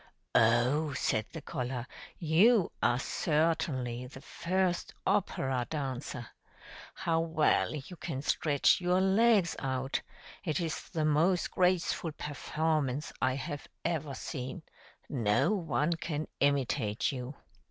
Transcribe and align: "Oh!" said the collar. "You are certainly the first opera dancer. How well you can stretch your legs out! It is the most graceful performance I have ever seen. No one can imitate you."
"Oh!" 0.33 0.93
said 0.93 1.27
the 1.31 1.43
collar. 1.43 1.85
"You 2.17 2.71
are 2.81 2.97
certainly 2.97 4.07
the 4.07 4.19
first 4.21 4.95
opera 5.05 5.67
dancer. 5.69 6.27
How 6.95 7.19
well 7.19 7.75
you 7.75 7.95
can 7.97 8.23
stretch 8.23 8.81
your 8.81 8.99
legs 8.99 9.55
out! 9.59 10.01
It 10.43 10.59
is 10.59 10.89
the 10.89 11.05
most 11.05 11.51
graceful 11.51 12.13
performance 12.13 13.13
I 13.21 13.35
have 13.35 13.67
ever 13.85 14.15
seen. 14.15 14.63
No 15.07 15.53
one 15.53 15.93
can 15.93 16.27
imitate 16.39 17.11
you." 17.11 17.35